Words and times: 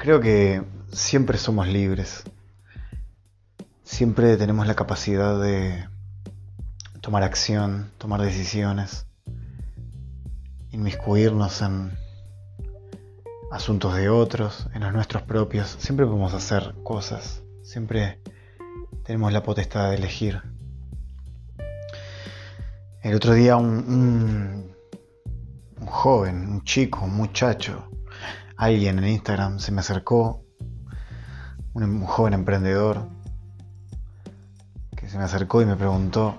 Creo 0.00 0.18
que 0.18 0.62
siempre 0.90 1.36
somos 1.36 1.68
libres. 1.68 2.24
Siempre 3.82 4.38
tenemos 4.38 4.66
la 4.66 4.74
capacidad 4.74 5.38
de 5.38 5.86
tomar 7.02 7.22
acción, 7.22 7.90
tomar 7.98 8.22
decisiones, 8.22 9.04
inmiscuirnos 10.70 11.60
en 11.60 11.92
asuntos 13.52 13.94
de 13.94 14.08
otros, 14.08 14.70
en 14.72 14.80
los 14.80 14.94
nuestros 14.94 15.22
propios. 15.24 15.76
Siempre 15.78 16.06
podemos 16.06 16.32
hacer 16.32 16.76
cosas. 16.82 17.42
Siempre 17.62 18.22
tenemos 19.04 19.34
la 19.34 19.42
potestad 19.42 19.90
de 19.90 19.96
elegir. 19.96 20.40
El 23.02 23.14
otro 23.14 23.34
día 23.34 23.58
un, 23.58 24.74
joven, 25.84 26.48
un 26.48 26.64
chico, 26.64 27.04
un 27.04 27.16
muchacho, 27.16 27.90
alguien 28.60 28.98
en 28.98 29.08
Instagram 29.08 29.58
se 29.58 29.72
me 29.72 29.80
acercó, 29.80 30.44
un, 31.72 32.04
joven 32.04 32.34
emprendedor, 32.34 33.08
que 34.94 35.08
se 35.08 35.16
me 35.16 35.24
acercó 35.24 35.62
y 35.62 35.64
me 35.64 35.76
preguntó 35.76 36.36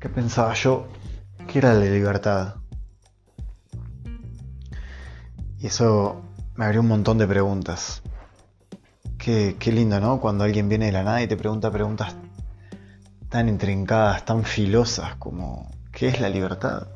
qué 0.00 0.08
pensaba 0.08 0.52
yo 0.54 0.88
que 1.46 1.58
era 1.60 1.74
la 1.74 1.84
libertad. 1.84 2.56
Y 5.60 5.68
eso 5.68 6.22
me 6.56 6.64
abrió 6.64 6.80
un 6.80 6.88
montón 6.88 7.18
de 7.18 7.28
preguntas. 7.28 8.02
Qué, 9.16 9.54
qué 9.60 9.70
lindo, 9.70 10.00
¿no? 10.00 10.20
Cuando 10.20 10.42
alguien 10.42 10.68
viene 10.68 10.86
de 10.86 10.92
la 10.92 11.04
nada 11.04 11.22
y 11.22 11.28
te 11.28 11.36
pregunta 11.36 11.70
preguntas 11.70 12.16
tan 13.28 13.48
intrincadas, 13.48 14.24
tan 14.24 14.42
filosas 14.42 15.14
como 15.16 15.70
¿qué 15.92 16.08
es 16.08 16.20
la 16.20 16.28
libertad? 16.28 16.88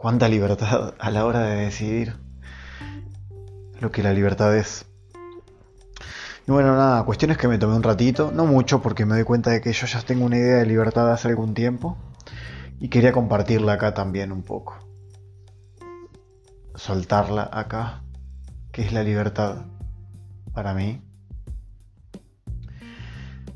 ¿Cuánta 0.00 0.28
libertad 0.28 0.94
a 0.98 1.10
la 1.10 1.26
hora 1.26 1.40
de 1.40 1.56
decidir 1.56 2.27
lo 3.80 3.90
que 3.90 4.02
la 4.02 4.12
libertad 4.12 4.56
es? 4.56 4.86
Y 6.46 6.50
bueno, 6.50 6.74
nada, 6.76 7.04
cuestiones 7.04 7.36
que 7.36 7.46
me 7.46 7.58
tomé 7.58 7.76
un 7.76 7.82
ratito, 7.82 8.32
no 8.32 8.46
mucho 8.46 8.80
porque 8.80 9.04
me 9.04 9.14
doy 9.14 9.24
cuenta 9.24 9.50
de 9.50 9.60
que 9.60 9.72
yo 9.72 9.86
ya 9.86 10.00
tengo 10.00 10.24
una 10.24 10.38
idea 10.38 10.56
de 10.56 10.66
libertad 10.66 11.12
hace 11.12 11.28
algún 11.28 11.52
tiempo 11.52 11.98
y 12.80 12.88
quería 12.88 13.12
compartirla 13.12 13.74
acá 13.74 13.92
también 13.92 14.32
un 14.32 14.42
poco. 14.42 14.78
Soltarla 16.74 17.50
acá, 17.52 18.02
¿qué 18.72 18.82
es 18.82 18.92
la 18.92 19.02
libertad 19.02 19.66
para 20.54 20.72
mí? 20.72 21.02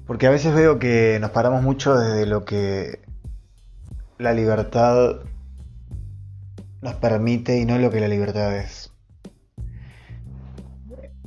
Porque 0.06 0.26
a 0.26 0.30
veces 0.30 0.54
veo 0.54 0.78
que 0.78 1.18
nos 1.20 1.30
paramos 1.30 1.62
mucho 1.62 1.94
desde 1.94 2.26
lo 2.26 2.44
que 2.44 3.00
la 4.18 4.34
libertad 4.34 5.20
nos 6.82 6.94
permite 6.96 7.58
y 7.58 7.64
no 7.64 7.78
lo 7.78 7.90
que 7.90 8.00
la 8.00 8.08
libertad 8.08 8.54
es. 8.56 8.91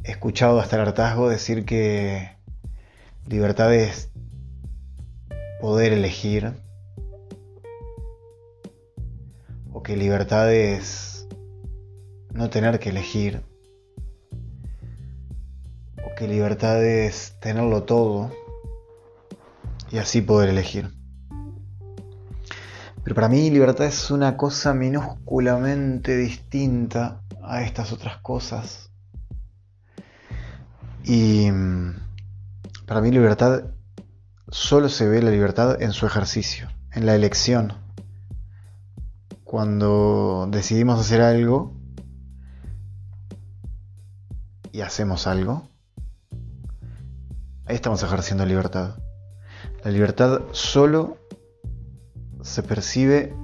He 0.08 0.12
escuchado 0.12 0.60
hasta 0.60 0.76
el 0.76 0.84
hartazgo 0.84 1.30
decir 1.30 1.66
que 1.66 2.30
libertad 3.26 3.74
es 3.74 4.12
poder 5.60 5.94
elegir 5.94 6.54
o 9.74 9.82
que 9.82 9.98
libertad 9.98 10.54
es 10.54 11.28
no 12.32 12.52
tener 12.52 12.78
que 12.78 12.90
elegir 12.90 13.42
o 16.06 16.14
que 16.16 16.28
libertad 16.28 16.86
es 16.86 17.34
tenerlo 17.40 17.82
todo 17.82 18.30
y 19.92 19.98
así 19.98 20.22
poder 20.22 20.50
elegir. 20.50 20.94
Pero 23.04 23.16
para 23.16 23.28
mí 23.28 23.50
libertad 23.50 23.88
es 23.88 24.12
una 24.12 24.38
cosa 24.38 24.76
minúsculamente 24.76 26.16
distinta 26.16 27.24
a 27.42 27.64
estas 27.64 27.92
otras 27.92 28.18
cosas. 28.18 28.92
Y 31.08 31.52
mm, 31.52 31.94
para 32.88 33.00
mí 33.00 33.12
libertad 33.12 33.66
solo 34.50 34.90
se 34.90 35.08
ve 35.08 35.22
la 35.22 35.30
libertad 35.30 35.80
en 35.80 35.94
su 35.94 36.08
ejercicio, 36.08 36.68
en 36.94 37.06
la 37.06 37.14
elección. 37.14 37.74
Cuando 39.44 40.48
decidimos 40.50 41.00
hacer 41.00 41.22
algo 41.22 41.74
y 44.72 44.82
hacemos 44.82 45.28
algo, 45.28 45.70
ahí 47.66 47.76
estamos 47.76 48.02
ejerciendo 48.02 48.44
libertad. 48.44 48.96
La 49.84 49.92
libertad 49.92 50.42
solo 50.54 51.20
se 52.42 52.64
percibe 52.64 53.36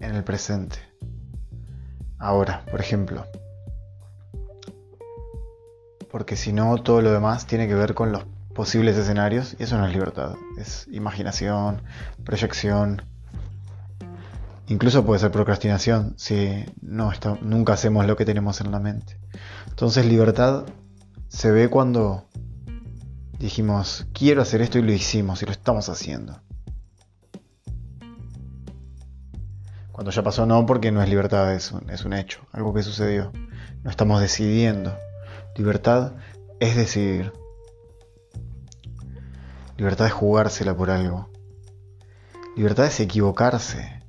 en 0.00 0.14
el 0.14 0.22
presente. 0.22 0.76
Ahora, 2.18 2.66
por 2.70 2.82
ejemplo. 2.82 3.24
Porque 6.10 6.36
si 6.36 6.52
no, 6.52 6.76
todo 6.78 7.02
lo 7.02 7.12
demás 7.12 7.46
tiene 7.46 7.68
que 7.68 7.74
ver 7.74 7.94
con 7.94 8.12
los 8.12 8.24
posibles 8.54 8.96
escenarios 8.96 9.54
y 9.58 9.64
eso 9.64 9.78
no 9.78 9.86
es 9.86 9.92
libertad. 9.92 10.34
Es 10.58 10.88
imaginación, 10.90 11.82
proyección. 12.24 13.02
Incluso 14.66 15.04
puede 15.04 15.20
ser 15.20 15.30
procrastinación 15.30 16.14
si 16.16 16.64
nunca 16.80 17.72
hacemos 17.72 18.06
lo 18.06 18.16
que 18.16 18.24
tenemos 18.24 18.60
en 18.60 18.72
la 18.72 18.80
mente. 18.80 19.18
Entonces 19.68 20.06
libertad 20.06 20.64
se 21.28 21.50
ve 21.50 21.68
cuando 21.68 22.28
dijimos, 23.38 24.06
quiero 24.12 24.42
hacer 24.42 24.62
esto 24.62 24.78
y 24.78 24.82
lo 24.82 24.92
hicimos 24.92 25.42
y 25.42 25.46
lo 25.46 25.52
estamos 25.52 25.88
haciendo. 25.88 26.40
Cuando 29.92 30.10
ya 30.10 30.22
pasó 30.22 30.46
no, 30.46 30.64
porque 30.64 30.90
no 30.90 31.02
es 31.02 31.08
libertad, 31.08 31.54
es 31.54 31.72
un 31.72 32.12
hecho, 32.12 32.40
algo 32.52 32.72
que 32.72 32.82
sucedió. 32.82 33.32
No 33.82 33.90
estamos 33.90 34.20
decidiendo. 34.20 34.96
Libertad 35.58 36.12
es 36.60 36.76
decidir. 36.76 37.32
Libertad 39.76 40.06
es 40.06 40.12
jugársela 40.12 40.76
por 40.76 40.88
algo. 40.88 41.28
Libertad 42.54 42.86
es 42.86 43.00
equivocarse. 43.00 44.00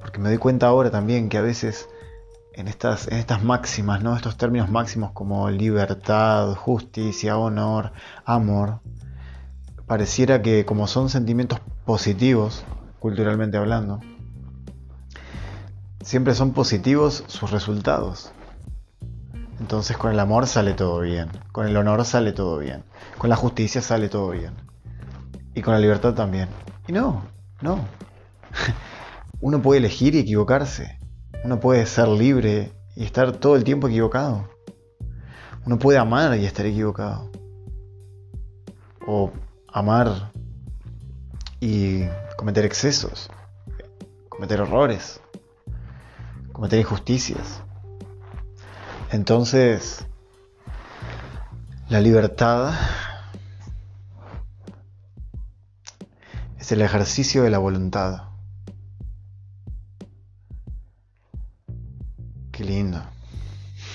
Porque 0.00 0.20
me 0.20 0.28
doy 0.28 0.38
cuenta 0.38 0.68
ahora 0.68 0.92
también 0.92 1.28
que 1.28 1.38
a 1.38 1.42
veces 1.42 1.88
en 2.52 2.68
estas, 2.68 3.08
en 3.08 3.18
estas 3.18 3.42
máximas, 3.42 4.00
¿no? 4.00 4.14
Estos 4.14 4.36
términos 4.36 4.70
máximos 4.70 5.10
como 5.10 5.50
libertad, 5.50 6.54
justicia, 6.54 7.36
honor, 7.36 7.90
amor, 8.24 8.78
pareciera 9.88 10.40
que 10.40 10.64
como 10.66 10.86
son 10.86 11.08
sentimientos 11.08 11.58
positivos, 11.84 12.62
culturalmente 13.00 13.56
hablando, 13.56 13.98
siempre 16.00 16.36
son 16.36 16.52
positivos 16.52 17.24
sus 17.26 17.50
resultados. 17.50 18.32
Entonces 19.60 19.96
con 19.96 20.12
el 20.12 20.20
amor 20.20 20.46
sale 20.46 20.74
todo 20.74 21.00
bien, 21.00 21.28
con 21.52 21.66
el 21.66 21.76
honor 21.76 22.04
sale 22.04 22.32
todo 22.32 22.58
bien, 22.58 22.84
con 23.18 23.28
la 23.28 23.36
justicia 23.36 23.82
sale 23.82 24.08
todo 24.08 24.30
bien. 24.30 24.54
Y 25.54 25.62
con 25.62 25.74
la 25.74 25.80
libertad 25.80 26.14
también. 26.14 26.48
Y 26.86 26.92
no, 26.92 27.24
no. 27.60 27.80
Uno 29.40 29.60
puede 29.60 29.78
elegir 29.78 30.14
y 30.14 30.20
equivocarse. 30.20 31.00
Uno 31.44 31.58
puede 31.58 31.84
ser 31.86 32.08
libre 32.08 32.72
y 32.94 33.04
estar 33.04 33.32
todo 33.32 33.56
el 33.56 33.64
tiempo 33.64 33.88
equivocado. 33.88 34.48
Uno 35.66 35.78
puede 35.78 35.98
amar 35.98 36.38
y 36.38 36.46
estar 36.46 36.66
equivocado. 36.66 37.30
O 39.06 39.32
amar 39.72 40.32
y 41.60 42.04
cometer 42.36 42.64
excesos, 42.64 43.30
cometer 44.28 44.60
errores, 44.60 45.20
cometer 46.52 46.78
injusticias. 46.78 47.62
Entonces, 49.10 50.06
la 51.88 52.02
libertad 52.02 52.74
es 56.58 56.72
el 56.72 56.82
ejercicio 56.82 57.42
de 57.42 57.48
la 57.48 57.56
voluntad. 57.56 58.24
Qué 62.52 62.64
lindo. 62.64 63.02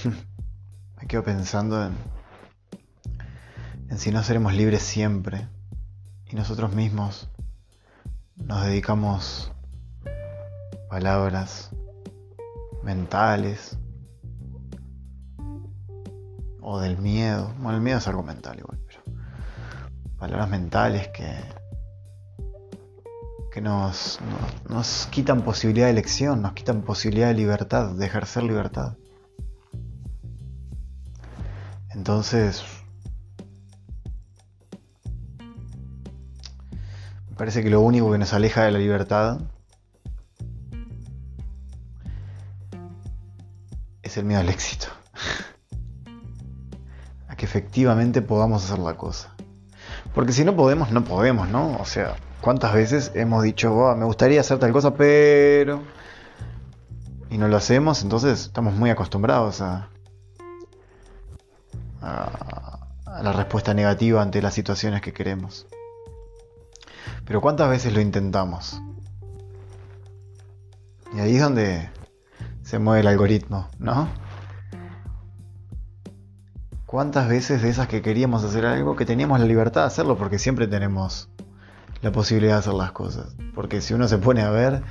Me 1.00 1.08
quedo 1.08 1.24
pensando 1.24 1.86
en, 1.86 1.96
en 3.90 4.00
si 4.00 4.12
no 4.12 4.24
seremos 4.24 4.56
libres 4.56 4.82
siempre 4.82 5.48
y 6.28 6.36
nosotros 6.36 6.74
mismos 6.74 7.30
nos 8.36 8.66
dedicamos 8.66 9.52
palabras 10.90 11.70
mentales 12.82 13.78
o 16.64 16.80
del 16.80 16.98
miedo. 16.98 17.54
Bueno, 17.60 17.78
el 17.78 17.84
miedo 17.84 18.00
es 18.00 18.08
algo 18.08 18.24
mental 18.24 18.58
igual, 18.58 18.80
pero 18.88 19.04
palabras 20.18 20.50
mentales 20.50 21.10
que 21.10 21.28
que 23.54 23.62
nos, 23.62 24.20
nos, 24.68 25.08
quitan 25.12 25.44
posibilidad 25.44 25.86
de 25.86 25.92
elección, 25.92 26.42
nos 26.42 26.54
quitan 26.54 26.82
posibilidad 26.82 27.28
de 27.28 27.36
libertad, 27.36 27.92
de 27.92 28.04
ejercer 28.04 28.42
libertad. 28.42 28.98
Entonces, 31.92 32.64
me 37.30 37.36
parece 37.38 37.62
que 37.62 37.70
lo 37.70 37.82
único 37.82 38.12
que 38.12 38.18
nos 38.18 38.34
aleja 38.34 38.64
de 38.64 38.72
la 38.72 38.80
libertad 38.80 39.40
es 44.02 44.18
el 44.18 44.26
miedo 44.26 44.42
al 44.42 44.50
éxito. 44.50 44.88
Efectivamente 47.54 48.24
podamos 48.24 48.66
hacer 48.66 48.80
la 48.80 48.96
cosa. 48.96 49.36
Porque 50.16 50.34
si 50.34 50.44
no 50.44 50.56
podemos, 50.56 50.90
no 50.92 51.04
podemos, 51.04 51.48
¿no? 51.50 51.78
O 51.78 51.86
sea, 51.86 52.16
¿cuántas 52.42 52.74
veces 52.74 53.12
hemos 53.14 53.44
dicho, 53.44 53.96
me 53.96 54.06
gustaría 54.06 54.42
hacer 54.42 54.58
tal 54.58 54.74
cosa, 54.74 54.96
pero... 54.96 55.84
Y 57.30 57.38
no 57.38 57.48
lo 57.48 57.56
hacemos, 57.56 58.02
entonces 58.02 58.42
estamos 58.42 58.74
muy 58.74 58.90
acostumbrados 58.90 59.62
a 59.62 59.88
la 62.02 63.34
respuesta 63.34 63.76
negativa 63.76 64.24
ante 64.24 64.42
las 64.42 64.56
situaciones 64.56 65.02
que 65.02 65.14
queremos. 65.14 65.68
Pero 67.24 67.40
¿cuántas 67.40 67.70
veces 67.70 67.94
lo 67.94 68.02
intentamos? 68.02 68.82
Y 71.16 71.20
ahí 71.20 71.36
es 71.36 71.42
donde 71.44 71.92
se 72.64 72.80
mueve 72.80 73.02
el 73.02 73.08
algoritmo, 73.08 73.70
¿no? 73.78 74.10
¿Cuántas 76.94 77.28
veces 77.28 77.64
de 77.64 77.70
esas 77.70 77.88
que 77.88 78.04
queríamos 78.04 78.44
hacer 78.44 78.68
algo, 78.68 78.96
que 78.96 79.04
teníamos 79.04 79.40
la 79.40 79.48
libertad 79.48 79.82
de 79.82 79.88
hacerlo, 79.88 80.16
porque 80.16 80.38
siempre 80.38 80.68
tenemos 80.68 81.28
la 82.04 82.12
posibilidad 82.12 82.54
de 82.54 82.60
hacer 82.60 82.76
las 82.76 82.92
cosas? 82.92 83.36
Porque 83.56 83.82
si 83.82 83.96
uno 83.96 84.08
se 84.08 84.20
pone 84.20 84.44
a 84.44 84.52
ver, 84.52 84.84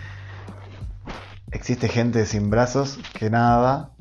existe 1.53 1.89
gente 1.89 2.27
sin 2.27 2.51
brazos 2.51 2.99
que 3.17 3.31
nada, 3.31 3.93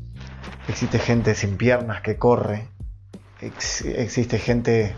existe 0.68 0.98
gente 0.98 1.36
sin 1.36 1.58
piernas 1.58 2.02
que 2.02 2.18
corre, 2.18 2.70
existe 3.40 4.40
gente 4.40 4.96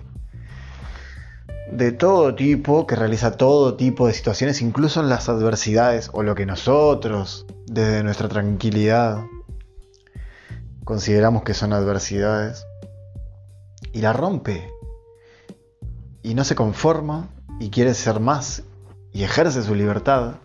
de 1.73 1.91
todo 1.91 2.33
tipo 2.35 2.87
que 2.87 2.95
realiza 2.95 3.35
todo 3.35 3.75
tipo 3.75 4.07
de 4.07 4.13
situaciones, 4.13 4.61
incluso 4.61 5.01
en 5.01 5.09
las 5.09 5.27
adversidades 5.27 6.09
o 6.13 6.23
lo 6.23 6.35
que 6.35 6.45
nosotros, 6.45 7.47
desde 7.65 8.01
nuestra 8.01 8.29
tranquilidad, 8.29 9.25
consideramos 10.85 11.43
que 11.43 11.53
son 11.53 11.73
adversidades 11.73 12.65
y 13.93 14.01
la 14.01 14.11
rompe. 14.11 14.69
Y 16.21 16.33
no 16.33 16.43
se 16.43 16.55
conforma 16.55 17.29
y 17.59 17.69
quiere 17.69 17.93
ser 17.93 18.19
más 18.19 18.63
y 19.13 19.23
ejerce 19.23 19.61
su 19.63 19.75
libertad 19.75 20.35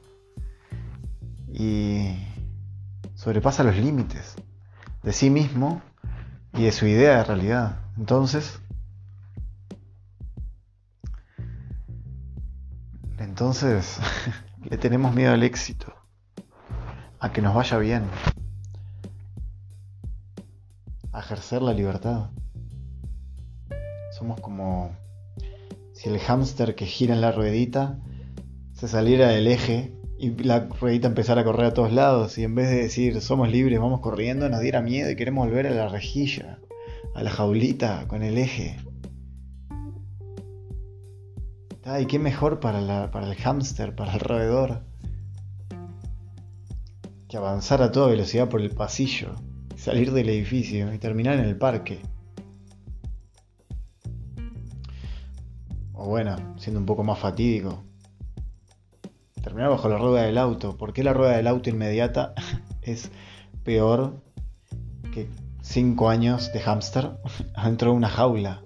y 1.52 2.14
sobrepasa 3.14 3.64
los 3.64 3.76
límites 3.76 4.36
de 5.02 5.12
sí 5.12 5.30
mismo 5.30 5.82
y 6.52 6.64
de 6.64 6.72
su 6.72 6.86
idea 6.86 7.16
de 7.16 7.24
realidad. 7.24 7.80
Entonces, 7.96 8.60
entonces 13.18 13.98
le 14.68 14.76
tenemos 14.76 15.14
miedo 15.14 15.32
al 15.32 15.42
éxito, 15.42 15.92
a 17.18 17.32
que 17.32 17.42
nos 17.42 17.54
vaya 17.54 17.78
bien, 17.78 18.04
a 21.12 21.20
ejercer 21.20 21.62
la 21.62 21.72
libertad. 21.72 22.30
Somos 24.18 24.40
como 24.40 24.90
si 25.92 26.08
el 26.08 26.18
hámster 26.18 26.74
que 26.74 26.86
gira 26.86 27.14
en 27.14 27.20
la 27.20 27.30
ruedita 27.30 28.00
se 28.72 28.88
saliera 28.88 29.28
del 29.28 29.46
eje 29.46 29.92
y 30.18 30.30
la 30.42 30.66
ruedita 30.66 31.06
empezara 31.06 31.42
a 31.42 31.44
correr 31.44 31.66
a 31.66 31.72
todos 31.72 31.92
lados 31.92 32.36
y 32.36 32.42
en 32.42 32.56
vez 32.56 32.68
de 32.68 32.82
decir 32.82 33.20
somos 33.20 33.48
libres, 33.48 33.78
vamos 33.78 34.00
corriendo, 34.00 34.48
nos 34.48 34.60
diera 34.60 34.82
miedo 34.82 35.08
y 35.08 35.14
queremos 35.14 35.46
volver 35.46 35.68
a 35.68 35.70
la 35.70 35.88
rejilla, 35.88 36.58
a 37.14 37.22
la 37.22 37.30
jaulita 37.30 38.08
con 38.08 38.24
el 38.24 38.38
eje. 38.38 38.76
¿Y 42.00 42.06
qué 42.06 42.18
mejor 42.18 42.58
para 42.58 42.80
el 42.80 43.34
hámster, 43.36 43.94
para 43.94 44.14
el 44.14 44.20
roedor? 44.20 44.82
Que 47.28 47.36
avanzar 47.36 47.82
a 47.82 47.92
toda 47.92 48.08
velocidad 48.08 48.48
por 48.48 48.60
el 48.60 48.70
pasillo, 48.70 49.36
salir 49.76 50.10
del 50.10 50.28
edificio 50.28 50.92
y 50.92 50.98
terminar 50.98 51.38
en 51.38 51.44
el 51.44 51.56
parque. 51.56 52.00
O 55.98 56.06
bueno, 56.06 56.36
siendo 56.58 56.78
un 56.78 56.86
poco 56.86 57.02
más 57.02 57.18
fatídico, 57.18 57.82
terminar 59.42 59.70
bajo 59.70 59.88
la 59.88 59.98
rueda 59.98 60.22
del 60.22 60.38
auto. 60.38 60.76
¿Por 60.76 60.92
qué 60.92 61.02
la 61.02 61.12
rueda 61.12 61.36
del 61.36 61.48
auto 61.48 61.70
inmediata 61.70 62.34
es 62.82 63.10
peor 63.64 64.22
que 65.12 65.28
5 65.60 66.08
años 66.08 66.52
de 66.52 66.60
hámster 66.60 67.18
dentro 67.64 67.90
de 67.90 67.96
una 67.96 68.08
jaula 68.08 68.62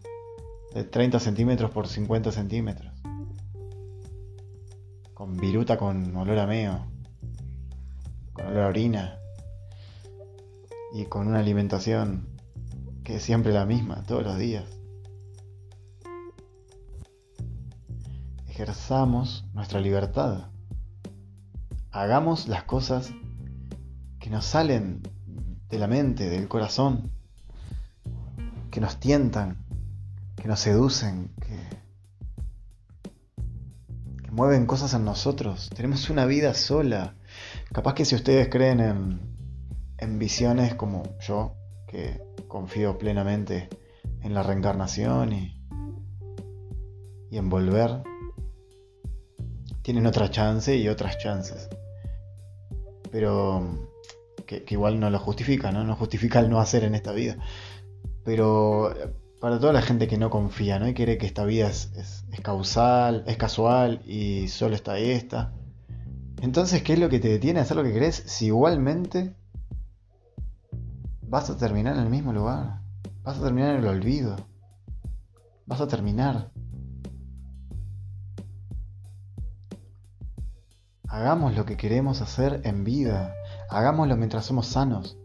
de 0.75 0.85
30 0.85 1.21
centímetros 1.21 1.71
por 1.71 1.89
50 1.89 2.33
centímetros? 2.33 2.93
Con 5.15 5.39
viruta 5.39 5.79
con 5.79 6.15
olor 6.15 6.39
a 6.39 6.47
meo, 6.47 6.85
con 8.35 8.47
olor 8.47 8.65
a 8.65 8.69
orina 8.69 9.19
y 10.93 11.07
con 11.07 11.29
una 11.29 11.39
alimentación 11.39 12.29
que 13.05 13.17
es 13.17 13.23
siempre 13.23 13.55
la 13.55 13.65
misma, 13.65 14.03
todos 14.07 14.23
los 14.23 14.37
días. 14.37 14.82
Ejerzamos 18.53 19.47
nuestra 19.55 19.81
libertad. 19.81 20.51
Hagamos 21.91 22.49
las 22.49 22.65
cosas 22.65 23.11
que 24.21 24.29
nos 24.29 24.45
salen 24.45 25.01
de 25.71 25.79
la 25.79 25.87
mente, 25.87 26.29
del 26.29 26.49
corazón, 26.49 27.11
que 28.71 28.79
nos 28.79 29.01
tientan, 29.01 29.65
que 30.37 30.49
nos 30.49 30.61
seducen, 30.61 31.31
que, 31.41 31.59
mueven 34.31 34.67
cosas 34.67 34.93
en 34.93 35.07
nosotros. 35.07 35.71
Tenemos 35.75 36.11
una 36.11 36.27
vida 36.27 36.53
sola. 36.53 37.15
Capaz 37.73 37.95
que 37.95 38.05
si 38.05 38.15
ustedes 38.15 38.51
creen 38.51 38.81
en, 38.81 39.21
en 39.97 40.19
visiones 40.19 40.75
como 40.75 41.05
yo, 41.21 41.57
que 41.87 42.23
confío 42.49 42.99
plenamente 42.99 43.71
en 44.21 44.35
la 44.35 44.43
reencarnación 44.43 45.33
y, 45.33 45.59
y 47.31 47.39
en 47.39 47.49
volver, 47.49 48.03
tienen 49.83 50.07
otra 50.07 50.31
chance 50.31 50.77
y 50.77 50.89
otras 50.89 51.19
chances. 51.19 51.69
Pero 53.11 53.91
que, 54.47 54.65
igual 54.71 55.01
no 55.01 55.11
lo 55.11 55.19
justifica, 55.19 55.73
¿no? 55.73 55.85
No 55.85 55.97
justifica 55.97 56.41
el 56.41 56.49
no 56.49 56.61
hacer 56.61 56.85
en 56.85 56.95
esta 56.95 57.13
vida. 57.13 57.37
Pero 58.25 58.95
para 59.41 59.59
toda 59.59 59.73
la 59.73 59.83
gente 59.83 60.07
que 60.07 60.19
no 60.19 60.31
confía, 60.31 60.79
¿no? 60.79 60.89
Y 60.89 60.95
quiere 60.95 61.19
que 61.19 61.27
esta 61.27 61.45
vida 61.45 61.69
es, 61.69 61.93
es, 61.97 62.41
causal, 62.41 63.25
es 63.27 63.37
casual 63.37 64.03
y 64.07 64.49
solo 64.49 64.75
está 64.75 64.99
esta. 64.99 65.53
Entonces, 66.41 66.83
¿qué 66.83 66.95
es 66.95 66.99
lo 66.99 67.09
que 67.09 67.21
te 67.21 67.29
detiene 67.29 67.61
a 67.61 67.63
hacer 67.63 67.77
lo 67.77 67.85
que 67.85 67.93
querés 67.93 68.23
si 68.27 68.47
igualmente 68.47 69.35
vas 71.23 71.51
a 71.51 71.57
terminar 71.57 71.97
en 71.97 72.03
el 72.03 72.09
mismo 72.09 72.33
lugar? 72.33 72.81
Vas 73.23 73.39
a 73.39 73.43
terminar 73.43 73.75
en 73.75 73.81
el 73.81 73.87
olvido. 73.87 74.37
Vas 75.67 75.81
a 75.81 75.87
terminar 75.87 76.51
Hagamos 81.13 81.55
lo 81.55 81.67
que 81.67 81.77
queremos 81.77 82.23
hacer 82.23 82.63
en 82.65 82.85
vida. 82.85 83.35
Hagámoslo 83.69 84.17
mientras 84.17 84.47
somos 84.47 84.67
sanos. 84.67 85.19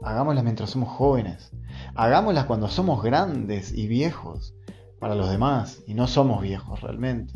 Hagámoslo 0.00 0.40
mientras 0.44 0.70
somos 0.70 0.88
jóvenes. 0.90 1.50
Hagámoslas 1.96 2.44
cuando 2.44 2.68
somos 2.68 3.02
grandes 3.02 3.72
y 3.72 3.88
viejos 3.88 4.54
para 5.00 5.16
los 5.16 5.28
demás 5.28 5.82
y 5.84 5.94
no 5.94 6.06
somos 6.06 6.42
viejos 6.42 6.80
realmente. 6.80 7.34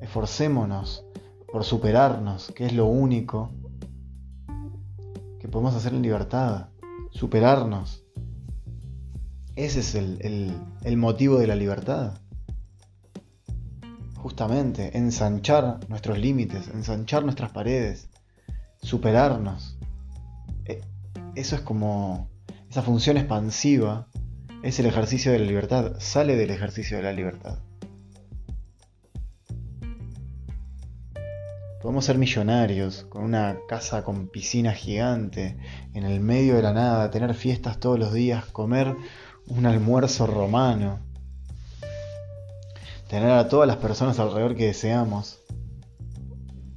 Esforcémonos 0.00 1.04
por 1.52 1.62
superarnos, 1.62 2.50
que 2.52 2.64
es 2.64 2.72
lo 2.72 2.86
único 2.86 3.50
que 5.38 5.48
podemos 5.48 5.74
hacer 5.74 5.92
en 5.92 6.00
libertad. 6.00 6.70
Superarnos. 7.10 8.02
Ese 9.56 9.80
es 9.80 9.94
el, 9.94 10.56
el 10.82 10.96
motivo 10.96 11.36
de 11.36 11.48
la 11.48 11.54
libertad 11.54 12.14
justamente, 14.26 14.98
ensanchar 14.98 15.88
nuestros 15.88 16.18
límites, 16.18 16.66
ensanchar 16.74 17.22
nuestras 17.22 17.52
paredes, 17.52 18.08
superarnos. 18.82 19.78
E, 20.64 20.80
eso 21.36 21.54
es 21.54 21.62
como 21.62 22.28
esa 22.68 22.82
función 22.82 23.18
expansiva, 23.18 24.08
es 24.64 24.80
el 24.80 24.86
ejercicio 24.86 25.30
de 25.30 25.38
la 25.38 25.44
libertad, 25.44 25.92
sale 26.00 26.34
del 26.34 26.50
ejercicio 26.50 26.96
de 26.96 27.04
la 27.04 27.12
libertad. 27.12 27.60
Podemos 31.80 32.04
ser 32.04 32.18
millonarios, 32.18 33.04
con 33.08 33.22
una 33.22 33.58
casa 33.68 34.02
con 34.02 34.26
piscina 34.26 34.72
gigante, 34.72 35.56
en 35.94 36.02
el 36.02 36.18
medio 36.18 36.56
de 36.56 36.62
la 36.62 36.72
nada, 36.72 37.12
tener 37.12 37.32
fiestas 37.34 37.78
todos 37.78 37.96
los 37.96 38.12
días, 38.12 38.44
comer 38.46 38.96
un 39.46 39.66
almuerzo 39.66 40.26
romano, 40.26 40.98
tener 43.08 43.30
a 43.30 43.48
todas 43.48 43.68
las 43.68 43.76
personas 43.76 44.18
alrededor 44.18 44.56
que 44.56 44.66
deseamos 44.66 45.40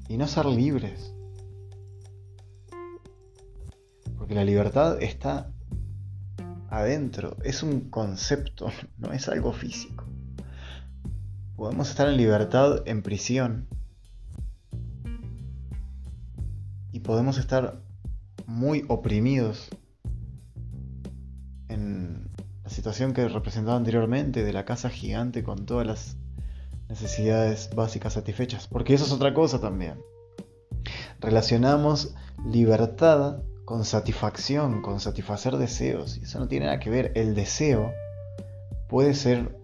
y 0.08 0.18
no 0.18 0.28
ser 0.28 0.46
libres. 0.46 1.14
Porque 4.18 4.36
la 4.36 4.44
libertad 4.44 5.02
está 5.02 5.52
adentro, 6.70 7.38
es 7.44 7.64
un 7.64 7.90
concepto, 7.90 8.72
no 8.98 9.12
es 9.12 9.28
algo 9.28 9.54
físico. 9.54 10.06
Podemos 11.56 11.90
estar 11.90 12.08
en 12.08 12.18
libertad 12.18 12.84
en 12.86 13.02
prisión 13.02 13.68
y 16.92 17.00
podemos 17.02 17.38
estar 17.38 17.82
muy 18.46 18.86
oprimidos 18.88 19.70
en 21.68 22.29
la 22.70 22.76
situación 22.76 23.14
que 23.14 23.28
representaba 23.28 23.78
anteriormente 23.78 24.44
de 24.44 24.54
la 24.54 24.64
casa 24.64 24.92
gigante 24.92 25.44
con 25.44 25.66
todas 25.66 25.88
las 25.88 26.18
necesidades 26.88 27.72
básicas 27.74 28.14
satisfechas. 28.14 28.68
Porque 28.68 28.94
eso 28.94 29.06
es 29.06 29.12
otra 29.12 29.34
cosa 29.34 29.60
también. 29.60 29.96
Relacionamos 31.20 32.14
libertad 32.46 33.40
con 33.66 33.86
satisfacción, 33.86 34.84
con 34.84 35.00
satisfacer 35.00 35.58
deseos. 35.58 36.18
Y 36.18 36.26
eso 36.26 36.38
no 36.38 36.48
tiene 36.48 36.68
nada 36.68 36.80
que 36.80 36.92
ver. 36.92 37.12
El 37.16 37.34
deseo 37.34 37.92
puede 38.88 39.16
ser, 39.16 39.58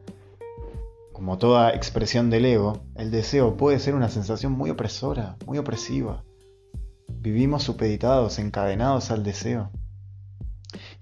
como 1.13 1.37
toda 1.37 1.75
expresión 1.75 2.31
del 2.31 2.45
ego, 2.45 2.81
el 2.95 3.11
deseo 3.11 3.55
puede 3.55 3.77
ser 3.77 3.93
una 3.93 4.09
sensación 4.09 4.51
muy 4.51 4.71
opresora, 4.71 5.37
muy 5.45 5.59
opresiva. 5.59 6.23
Vivimos 7.07 7.61
supeditados, 7.61 8.39
encadenados 8.39 9.11
al 9.11 9.23
deseo. 9.23 9.69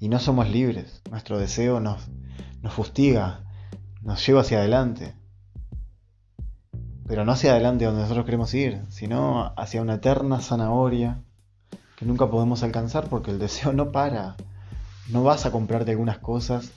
Y 0.04 0.10
no 0.10 0.20
somos 0.20 0.50
libres. 0.50 1.02
Nuestro 1.10 1.40
deseo 1.40 1.80
nos, 1.80 2.10
nos 2.62 2.74
fustiga, 2.74 3.46
nos 4.02 4.28
lleva 4.28 4.42
hacia 4.42 4.58
adelante. 4.58 5.16
Pero 7.08 7.24
no 7.24 7.32
hacia 7.32 7.52
adelante 7.52 7.86
donde 7.86 8.02
nosotros 8.02 8.26
queremos 8.26 8.54
ir, 8.54 8.82
sino 8.90 9.54
hacia 9.56 9.82
una 9.82 9.94
eterna 9.94 10.42
zanahoria 10.42 11.24
que 11.96 12.06
nunca 12.06 12.30
podemos 12.30 12.64
alcanzar 12.64 13.08
porque 13.08 13.32
el 13.32 13.40
deseo 13.40 13.72
no 13.72 13.94
para. 13.94 14.36
No 15.10 15.24
vas 15.24 15.46
a 15.46 15.52
comprarte 15.52 15.92
algunas 15.92 16.18
cosas 16.18 16.70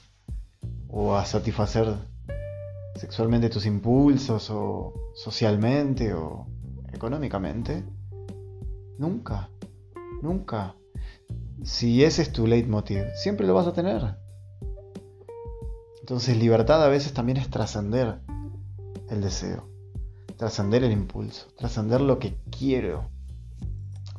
o 0.89 1.17
a 1.17 1.25
satisfacer 1.25 1.97
sexualmente 2.95 3.51
tus 3.51 3.67
impulsos 3.67 4.51
o 4.51 4.95
socialmente 5.17 6.15
o 6.15 6.47
económicamente. 6.93 7.83
Nunca, 8.99 9.51
nunca. 10.23 10.77
Si 11.65 12.05
ese 12.05 12.23
es 12.23 12.33
tu 12.33 12.47
leitmotiv, 12.47 13.05
siempre 13.15 13.47
lo 13.47 13.55
vas 13.55 13.67
a 13.67 13.73
tener. 13.73 14.17
Entonces 16.01 16.37
libertad 16.37 16.85
a 16.85 16.89
veces 16.89 17.13
también 17.13 17.39
es 17.39 17.51
trascender 17.51 18.21
el 19.11 19.21
deseo, 19.21 19.69
trascender 20.37 20.85
el 20.85 20.93
impulso, 20.93 21.49
trascender 21.57 22.01
lo 22.01 22.19
que 22.19 22.37
quiero 22.51 23.11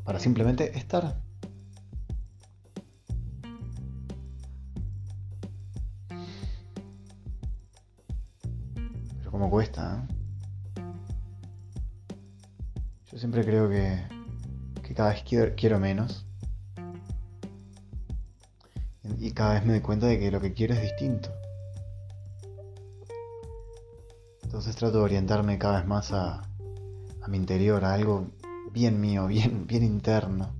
para 0.04 0.20
simplemente 0.20 0.78
estar. 0.78 1.22
Pero 9.20 9.32
como 9.32 9.50
cuesta, 9.50 10.06
¿eh? 10.10 10.18
Yo 13.12 13.18
siempre 13.18 13.44
creo 13.46 13.70
que, 13.70 14.04
que 14.84 14.94
cada 14.94 15.10
vez 15.10 15.24
quiero, 15.24 15.56
quiero 15.56 15.80
menos. 15.80 16.27
Y 19.20 19.32
cada 19.32 19.54
vez 19.54 19.66
me 19.66 19.74
doy 19.74 19.82
cuenta 19.82 20.08
de 20.08 20.20
que 20.20 20.32
lo 20.32 20.42
que 20.42 20.54
quiero 20.54 20.74
es 20.74 20.82
distinto. 20.82 21.30
Entonces 24.44 24.76
trato 24.76 25.00
de 25.00 25.04
orientarme 25.04 25.58
cada 25.58 25.80
vez 25.80 25.88
más 25.88 26.14
a, 26.14 26.42
a 27.22 27.28
mi 27.28 27.38
interior, 27.38 27.84
a 27.84 27.94
algo 27.94 28.28
bien 28.72 29.00
mío, 29.02 29.28
bien, 29.28 29.68
bien 29.68 29.84
interno, 29.84 30.54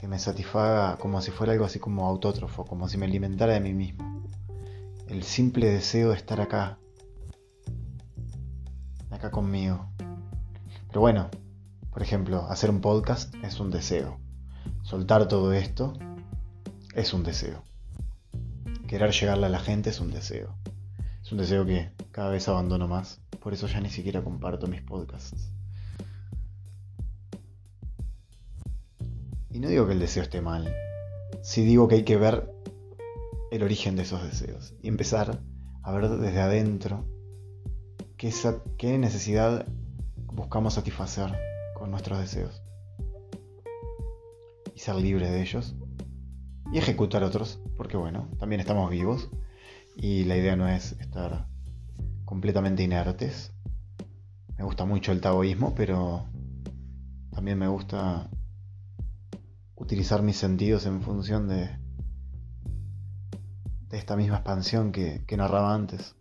que 0.00 0.08
me 0.08 0.18
satisfaga 0.18 0.96
como 0.96 1.20
si 1.20 1.30
fuera 1.30 1.52
algo 1.52 1.64
así 1.64 1.78
como 1.78 2.06
autótrofo, 2.06 2.64
como 2.64 2.88
si 2.88 2.96
me 2.96 3.06
alimentara 3.06 3.52
de 3.52 3.60
mí 3.60 3.72
mismo. 3.72 4.24
El 5.08 5.22
simple 5.22 5.66
deseo 5.66 6.10
de 6.10 6.16
estar 6.16 6.40
acá, 6.40 6.78
acá 9.10 9.30
conmigo. 9.30 9.90
Pero 10.88 11.00
bueno, 11.00 11.28
por 11.90 12.02
ejemplo, 12.02 12.46
hacer 12.48 12.70
un 12.70 12.80
podcast 12.80 13.34
es 13.44 13.60
un 13.60 13.70
deseo. 13.70 14.18
Soltar 14.82 15.28
todo 15.28 15.52
esto 15.52 15.92
es 16.94 17.12
un 17.14 17.22
deseo. 17.22 17.62
Querer 18.88 19.12
llegarle 19.12 19.46
a 19.46 19.50
la 19.50 19.60
gente 19.60 19.90
es 19.90 20.00
un 20.00 20.10
deseo. 20.10 20.56
Es 21.22 21.30
un 21.32 21.38
deseo 21.38 21.64
que 21.64 21.90
cada 22.10 22.30
vez 22.30 22.48
abandono 22.48 22.88
más. 22.88 23.20
Por 23.40 23.52
eso 23.52 23.66
ya 23.66 23.80
ni 23.80 23.90
siquiera 23.90 24.22
comparto 24.22 24.66
mis 24.66 24.82
podcasts. 24.82 25.50
Y 29.52 29.60
no 29.60 29.68
digo 29.68 29.86
que 29.86 29.92
el 29.92 29.98
deseo 29.98 30.22
esté 30.22 30.40
mal, 30.40 30.72
sí 31.42 31.64
digo 31.64 31.88
que 31.88 31.96
hay 31.96 32.04
que 32.04 32.16
ver 32.16 32.52
el 33.50 33.62
origen 33.62 33.96
de 33.96 34.02
esos 34.02 34.22
deseos 34.22 34.74
y 34.80 34.88
empezar 34.88 35.40
a 35.82 35.92
ver 35.92 36.08
desde 36.08 36.40
adentro 36.40 37.04
qué, 38.16 38.32
qué 38.78 38.96
necesidad 38.96 39.66
buscamos 40.16 40.74
satisfacer 40.74 41.36
con 41.74 41.90
nuestros 41.90 42.20
deseos 42.20 42.62
y 44.74 44.78
ser 44.78 44.94
libre 44.96 45.28
de 45.30 45.42
ellos 45.42 45.74
y 46.72 46.78
ejecutar 46.78 47.22
otros, 47.24 47.60
porque 47.76 47.96
bueno, 47.96 48.28
también 48.38 48.60
estamos 48.60 48.90
vivos 48.90 49.28
y 49.96 50.24
la 50.24 50.36
idea 50.36 50.56
no 50.56 50.68
es 50.68 50.92
estar 51.00 51.46
completamente 52.24 52.82
inertes. 52.82 53.52
Me 54.56 54.64
gusta 54.64 54.84
mucho 54.84 55.12
el 55.12 55.20
taoísmo, 55.20 55.74
pero 55.74 56.28
también 57.30 57.58
me 57.58 57.68
gusta 57.68 58.30
utilizar 59.74 60.22
mis 60.22 60.36
sentidos 60.36 60.86
en 60.86 61.02
función 61.02 61.48
de, 61.48 61.70
de 63.88 63.98
esta 63.98 64.16
misma 64.16 64.36
expansión 64.36 64.92
que, 64.92 65.24
que 65.26 65.36
narraba 65.36 65.74
antes. 65.74 66.14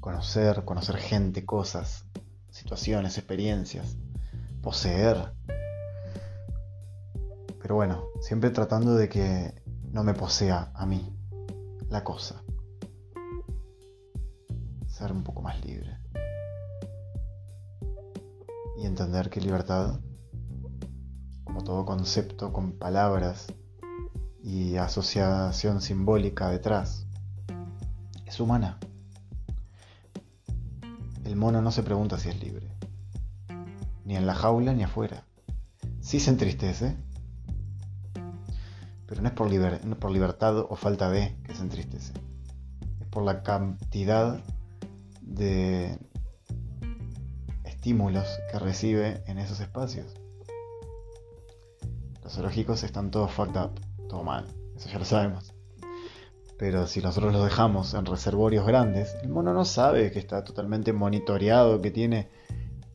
Conocer, 0.00 0.64
conocer 0.64 0.96
gente, 0.98 1.44
cosas, 1.44 2.04
situaciones, 2.50 3.18
experiencias, 3.18 3.96
poseer. 4.62 5.32
Pero 7.66 7.74
bueno, 7.74 8.04
siempre 8.20 8.50
tratando 8.50 8.94
de 8.94 9.08
que 9.08 9.52
no 9.90 10.04
me 10.04 10.14
posea 10.14 10.70
a 10.72 10.86
mí 10.86 11.12
la 11.88 12.04
cosa. 12.04 12.44
Ser 14.86 15.10
un 15.10 15.24
poco 15.24 15.42
más 15.42 15.64
libre. 15.64 15.98
Y 18.78 18.86
entender 18.86 19.30
que 19.30 19.40
libertad 19.40 19.98
como 21.42 21.64
todo 21.64 21.84
concepto 21.84 22.52
con 22.52 22.70
palabras 22.70 23.48
y 24.44 24.76
asociación 24.76 25.80
simbólica 25.80 26.48
detrás, 26.50 27.08
es 28.26 28.38
humana. 28.38 28.78
El 31.24 31.34
mono 31.34 31.60
no 31.62 31.72
se 31.72 31.82
pregunta 31.82 32.16
si 32.16 32.28
es 32.28 32.40
libre, 32.40 32.70
ni 34.04 34.14
en 34.14 34.24
la 34.24 34.36
jaula 34.36 34.72
ni 34.72 34.84
afuera. 34.84 35.24
Sí 36.00 36.20
se 36.20 36.30
entristece, 36.30 36.96
pero 39.06 39.22
no 39.22 39.28
es 39.28 39.34
por, 39.34 39.48
por 39.98 40.10
libertad 40.10 40.58
o 40.58 40.76
falta 40.76 41.10
de 41.10 41.36
que 41.44 41.54
se 41.54 41.62
entristece, 41.62 42.12
es 43.00 43.06
por 43.08 43.22
la 43.22 43.42
cantidad 43.42 44.42
de 45.22 45.98
estímulos 47.64 48.26
que 48.50 48.58
recibe 48.58 49.22
en 49.26 49.38
esos 49.38 49.60
espacios. 49.60 50.14
Los 52.22 52.34
zoológicos 52.34 52.82
están 52.82 53.10
todos 53.10 53.30
fucked 53.30 53.60
up, 53.60 53.80
todo 54.08 54.24
mal, 54.24 54.46
eso 54.76 54.88
ya 54.88 54.98
lo 54.98 55.04
sabemos. 55.04 55.54
Pero 56.58 56.86
si 56.86 57.00
nosotros 57.00 57.32
los 57.32 57.44
dejamos 57.44 57.92
en 57.94 58.06
reservorios 58.06 58.66
grandes, 58.66 59.14
el 59.22 59.28
mono 59.28 59.52
no 59.52 59.64
sabe 59.64 60.10
que 60.10 60.18
está 60.18 60.42
totalmente 60.42 60.92
monitoreado, 60.92 61.82
que 61.82 61.90
tiene 61.90 62.30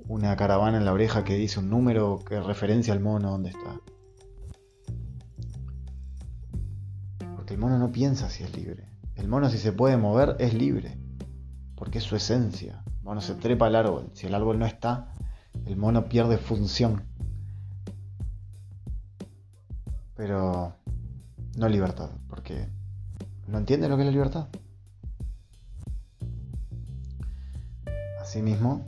una 0.07 0.35
caravana 0.35 0.77
en 0.77 0.85
la 0.85 0.93
oreja 0.93 1.23
que 1.23 1.35
dice 1.35 1.59
un 1.59 1.69
número 1.69 2.19
que 2.27 2.41
referencia 2.41 2.91
al 2.93 2.99
mono 2.99 3.31
donde 3.31 3.51
está. 3.51 3.79
Mono 7.61 7.77
no 7.77 7.93
piensa 7.93 8.29
si 8.29 8.43
es 8.43 8.53
libre. 8.55 8.89
El 9.15 9.29
mono 9.29 9.49
si 9.49 9.57
se 9.57 9.71
puede 9.71 9.95
mover 9.95 10.35
es 10.39 10.53
libre. 10.53 10.97
Porque 11.75 11.99
es 11.99 12.03
su 12.03 12.17
esencia. 12.17 12.83
El 12.85 13.03
mono 13.03 13.21
se 13.21 13.35
trepa 13.35 13.67
al 13.67 13.75
árbol. 13.77 14.09
Si 14.13 14.27
el 14.27 14.35
árbol 14.35 14.59
no 14.59 14.65
está, 14.65 15.13
el 15.65 15.77
mono 15.77 16.09
pierde 16.09 16.37
función. 16.37 17.03
pero 20.21 20.75
no 21.57 21.67
libertad, 21.67 22.11
porque 22.29 22.67
no 23.47 23.57
entiende 23.57 23.89
lo 23.89 23.95
que 23.95 24.03
es 24.03 24.05
la 24.05 24.11
libertad. 24.11 24.47
Asimismo, 28.21 28.85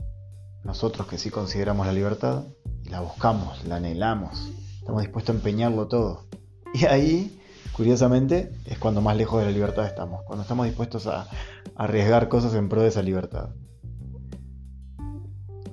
nosotros 0.64 1.08
que 1.08 1.18
sí 1.18 1.32
consideramos 1.32 1.88
la 1.88 1.92
libertad 1.92 2.44
y 2.84 2.90
la 2.90 3.02
buscamos, 3.02 3.66
la 3.66 3.78
anhelamos, 3.78 4.48
estamos 4.78 5.02
dispuestos 5.02 5.34
a 5.34 5.38
empeñarlo 5.40 5.88
todo. 5.88 6.28
Y 6.76 6.86
ahí, 6.86 7.42
curiosamente, 7.74 8.52
es 8.66 8.78
cuando 8.78 9.02
más 9.02 9.18
lejos 9.18 9.40
de 9.40 9.48
la 9.48 9.52
libertad 9.52 9.86
estamos, 9.86 10.24
cuando 10.24 10.44
estamos 10.44 10.66
dispuestos 10.66 11.08
a 11.08 11.28
arriesgar 11.76 12.30
cosas 12.30 12.54
en 12.54 12.70
pro 12.70 12.82
de 12.82 12.90
esa 12.90 13.02
libertad. 13.02 13.50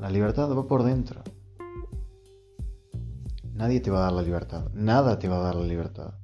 La 0.00 0.10
libertad 0.10 0.50
va 0.50 0.66
por 0.66 0.82
dentro. 0.82 1.22
Nadie 3.52 3.80
te 3.80 3.90
va 3.90 3.98
a 3.98 4.02
dar 4.04 4.12
la 4.12 4.22
libertad. 4.22 4.70
Nada 4.72 5.18
te 5.18 5.28
va 5.28 5.36
a 5.36 5.42
dar 5.42 5.54
la 5.54 5.66
libertad. 5.66 6.14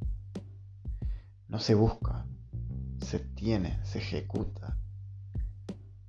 No 1.49 1.59
se 1.59 1.75
busca. 1.75 2.27
Se 3.05 3.19
tiene, 3.19 3.79
se 3.85 3.99
ejecuta. 3.99 4.79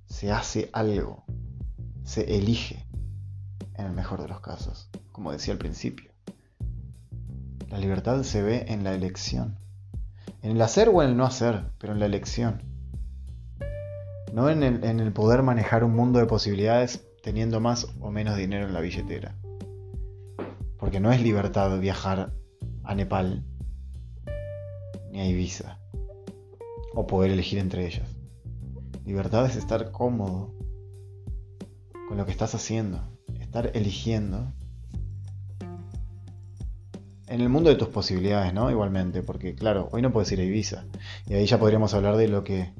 Se 0.06 0.32
hace 0.32 0.70
algo. 0.72 1.24
Se 2.04 2.36
elige. 2.36 2.86
En 3.74 3.84
el 3.84 3.92
mejor 3.92 4.22
de 4.22 4.28
los 4.28 4.40
casos. 4.40 4.88
Como 5.12 5.30
decía 5.30 5.52
al 5.52 5.58
principio. 5.58 6.07
La 7.70 7.78
libertad 7.78 8.22
se 8.22 8.42
ve 8.42 8.64
en 8.68 8.82
la 8.82 8.94
elección. 8.94 9.58
En 10.42 10.52
el 10.52 10.62
hacer 10.62 10.88
o 10.88 11.02
en 11.02 11.10
el 11.10 11.16
no 11.16 11.24
hacer, 11.24 11.64
pero 11.78 11.92
en 11.92 12.00
la 12.00 12.06
elección. 12.06 12.62
No 14.32 14.48
en 14.48 14.62
el, 14.62 14.84
en 14.84 15.00
el 15.00 15.12
poder 15.12 15.42
manejar 15.42 15.84
un 15.84 15.94
mundo 15.94 16.18
de 16.18 16.26
posibilidades 16.26 17.06
teniendo 17.22 17.60
más 17.60 17.88
o 18.00 18.10
menos 18.10 18.36
dinero 18.36 18.66
en 18.66 18.72
la 18.72 18.80
billetera. 18.80 19.34
Porque 20.78 21.00
no 21.00 21.12
es 21.12 21.20
libertad 21.20 21.78
viajar 21.78 22.32
a 22.84 22.94
Nepal 22.94 23.44
ni 25.10 25.20
a 25.20 25.26
Ibiza. 25.26 25.78
O 26.94 27.06
poder 27.06 27.32
elegir 27.32 27.58
entre 27.58 27.86
ellas. 27.86 28.08
Libertad 29.04 29.44
es 29.44 29.56
estar 29.56 29.90
cómodo 29.90 30.54
con 32.08 32.16
lo 32.16 32.24
que 32.24 32.32
estás 32.32 32.54
haciendo. 32.54 33.02
Estar 33.40 33.70
eligiendo 33.74 34.52
en 37.28 37.40
el 37.40 37.48
mundo 37.48 37.70
de 37.70 37.76
tus 37.76 37.88
posibilidades, 37.88 38.52
¿no? 38.54 38.70
Igualmente, 38.70 39.22
porque 39.22 39.54
claro, 39.54 39.88
hoy 39.92 40.02
no 40.02 40.12
puedes 40.12 40.30
ir 40.32 40.40
a 40.40 40.44
Ibiza. 40.44 40.84
Y 41.26 41.34
ahí 41.34 41.46
ya 41.46 41.58
podríamos 41.58 41.94
hablar 41.94 42.16
de 42.16 42.28
lo 42.28 42.44
que. 42.44 42.72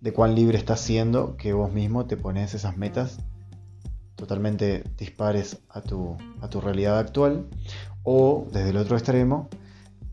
de 0.00 0.12
cuán 0.12 0.34
libre 0.34 0.58
estás 0.58 0.80
siendo 0.80 1.36
que 1.36 1.52
vos 1.52 1.72
mismo 1.72 2.06
te 2.06 2.16
pones 2.16 2.54
esas 2.54 2.76
metas 2.76 3.18
totalmente 4.16 4.82
dispares 4.96 5.58
a 5.68 5.82
tu, 5.82 6.16
a 6.40 6.48
tu 6.48 6.60
realidad 6.60 6.98
actual. 6.98 7.46
O 8.02 8.46
desde 8.52 8.70
el 8.70 8.76
otro 8.78 8.96
extremo, 8.96 9.48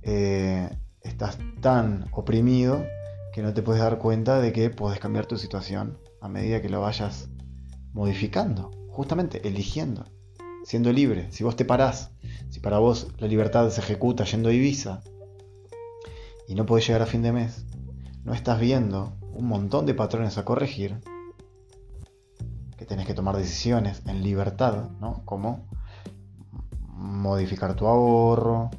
eh, 0.01 0.69
estás 1.01 1.37
tan 1.61 2.05
oprimido 2.11 2.85
que 3.33 3.41
no 3.41 3.53
te 3.53 3.63
puedes 3.63 3.81
dar 3.81 3.97
cuenta 3.97 4.39
de 4.39 4.51
que 4.51 4.69
puedes 4.69 4.99
cambiar 4.99 5.25
tu 5.25 5.37
situación 5.37 5.97
a 6.21 6.27
medida 6.27 6.61
que 6.61 6.69
lo 6.69 6.81
vayas 6.81 7.29
modificando, 7.93 8.71
justamente 8.89 9.47
eligiendo, 9.47 10.05
siendo 10.63 10.91
libre. 10.91 11.31
Si 11.31 11.43
vos 11.43 11.55
te 11.55 11.65
parás 11.65 12.13
si 12.53 12.59
para 12.59 12.77
vos 12.77 13.07
la 13.17 13.25
libertad 13.25 13.67
se 13.71 13.81
ejecuta 13.81 14.25
yendo 14.25 14.49
a 14.49 14.53
Ibiza 14.53 15.01
y 16.47 16.53
no 16.53 16.67
podés 16.67 16.85
llegar 16.85 17.01
a 17.01 17.07
fin 17.07 17.23
de 17.23 17.31
mes, 17.31 17.65
no 18.23 18.35
estás 18.35 18.59
viendo 18.59 19.17
un 19.33 19.47
montón 19.47 19.87
de 19.87 19.95
patrones 19.95 20.37
a 20.37 20.45
corregir, 20.45 21.01
que 22.77 22.85
tenés 22.85 23.07
que 23.07 23.15
tomar 23.15 23.37
decisiones 23.37 24.03
en 24.05 24.21
libertad, 24.21 24.91
¿no? 24.99 25.25
Como 25.25 25.67
modificar 26.89 27.75
tu 27.75 27.87
ahorro, 27.87 28.69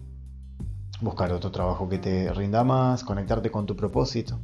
buscar 1.00 1.32
otro 1.32 1.50
trabajo 1.50 1.88
que 1.88 1.98
te 1.98 2.32
rinda 2.32 2.62
más, 2.62 3.02
conectarte 3.02 3.50
con 3.50 3.66
tu 3.66 3.74
propósito. 3.74 4.38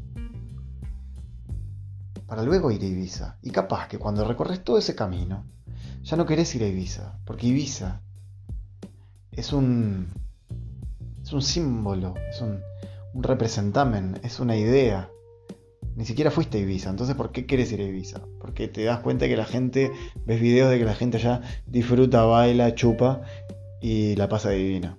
Para 2.27 2.43
luego 2.43 2.73
ir 2.73 2.83
a 2.83 2.87
Ibiza. 2.87 3.39
Y 3.43 3.53
capaz 3.53 3.87
que 3.87 3.99
cuando 3.99 4.25
recorres 4.25 4.65
todo 4.65 4.77
ese 4.77 4.97
camino, 4.97 5.45
ya 6.03 6.17
no 6.17 6.27
querés 6.27 6.55
ir 6.55 6.63
a 6.63 6.67
Ibiza, 6.67 7.19
porque 7.25 7.47
Ibiza 7.47 8.01
es 9.33 9.53
un, 9.53 10.09
es 11.23 11.33
un 11.33 11.43
símbolo, 11.43 12.15
es 12.31 12.41
un, 12.41 12.61
representamen, 13.15 14.21
es 14.23 14.41
una 14.41 14.57
idea. 14.57 15.11
Ni 15.97 16.05
siquiera 16.05 16.31
fuiste 16.31 16.59
a 16.59 16.61
Ibiza, 16.61 16.91
entonces 16.91 17.17
¿por 17.17 17.33
qué 17.33 17.45
quieres 17.45 17.71
ir 17.73 17.81
a 17.81 17.85
Ibiza? 17.85 18.23
Porque 18.41 18.69
te 18.69 18.85
das 18.85 19.01
cuenta 19.01 19.27
que 19.29 19.37
la 19.37 19.45
gente, 19.45 19.91
ves 20.25 20.41
videos 20.41 20.71
de 20.71 20.79
que 20.79 20.85
la 20.85 20.95
gente 20.95 21.19
allá 21.19 21.43
disfruta, 21.67 22.25
baila, 22.25 22.75
chupa 22.75 23.23
y 23.81 24.17
la 24.17 24.29
pasa 24.29 24.51
divina. 24.51 24.97